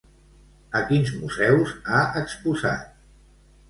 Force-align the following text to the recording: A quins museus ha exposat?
A 0.79 0.81
quins 0.87 1.13
museus 1.19 1.77
ha 1.93 2.03
exposat? 2.25 2.95